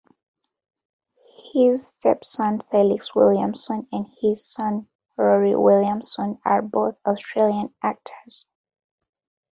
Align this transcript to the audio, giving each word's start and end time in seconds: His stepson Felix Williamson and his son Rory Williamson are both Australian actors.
His 1.53 1.85
stepson 1.89 2.63
Felix 2.71 3.13
Williamson 3.13 3.87
and 3.91 4.07
his 4.19 4.43
son 4.43 4.87
Rory 5.15 5.55
Williamson 5.55 6.39
are 6.43 6.63
both 6.63 6.97
Australian 7.05 7.75
actors. 7.83 8.47